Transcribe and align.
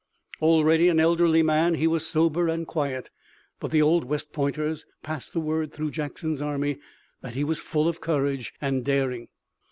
Already 0.41 0.87
an 0.87 0.99
elderly 0.99 1.43
man, 1.43 1.75
he 1.75 1.85
was 1.85 2.07
sober 2.07 2.47
and 2.47 2.65
quiet, 2.65 3.11
but 3.59 3.69
the 3.69 3.83
old 3.83 4.03
West 4.05 4.33
Pointers 4.33 4.83
passed 5.03 5.31
the 5.31 5.39
word 5.39 5.71
through 5.71 5.91
Jackson's 5.91 6.41
army 6.41 6.79
that 7.21 7.35
he 7.35 7.43
was 7.43 7.59
full 7.59 7.87
of 7.87 8.01
courage 8.01 8.51
and 8.59 8.83
daring. 8.83 9.27